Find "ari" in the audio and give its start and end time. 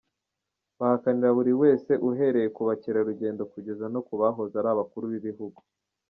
4.57-4.69